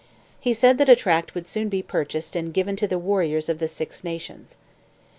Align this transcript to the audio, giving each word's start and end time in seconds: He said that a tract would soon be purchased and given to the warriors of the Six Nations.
He 0.39 0.51
said 0.51 0.79
that 0.79 0.89
a 0.89 0.95
tract 0.95 1.35
would 1.35 1.45
soon 1.45 1.69
be 1.69 1.83
purchased 1.83 2.35
and 2.35 2.51
given 2.51 2.75
to 2.77 2.87
the 2.87 2.97
warriors 2.97 3.49
of 3.49 3.59
the 3.59 3.67
Six 3.67 4.03
Nations. 4.03 4.57